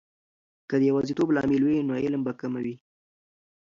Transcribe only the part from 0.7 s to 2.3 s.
د یواځیتوب لامل وي، نو علم